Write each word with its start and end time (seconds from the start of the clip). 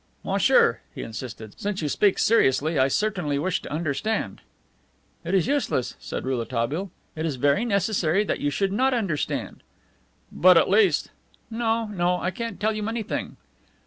"Monsieur," 0.23 0.79
he 0.95 1.03
insisted, 1.03 1.53
"since 1.59 1.79
you 1.83 1.87
speak 1.87 2.17
seriously, 2.17 2.79
I 2.79 2.87
certainly 2.87 3.37
wish 3.37 3.61
to 3.61 3.71
understand" 3.71 4.41
"It 5.23 5.35
is 5.35 5.45
useless," 5.45 5.93
said 5.99 6.25
Rouletabille. 6.25 6.89
"It 7.15 7.23
is 7.23 7.35
very 7.35 7.65
necessary 7.65 8.23
that 8.23 8.39
you 8.39 8.49
should 8.49 8.71
not 8.73 8.95
understand." 8.95 9.61
"But 10.31 10.57
at 10.57 10.71
least..." 10.71 11.11
"No, 11.51 11.85
no, 11.85 12.19
I 12.19 12.31
can't 12.31 12.59
tell 12.59 12.73
you 12.73 12.89
anything." 12.89 13.37